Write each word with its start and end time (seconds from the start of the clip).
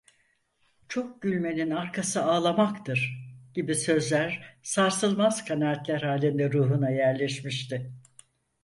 "Çok 0.89 1.21
gülmenin 1.21 1.71
arkası 1.71 2.23
ağlamaktır!" 2.23 3.19
gibi 3.53 3.75
sözler 3.75 4.57
sarsılmaz 4.61 5.45
kanaatler 5.85 6.01
halinde 6.01 6.51
ruhuna 6.53 6.89
yerleşmişti. 6.89 7.93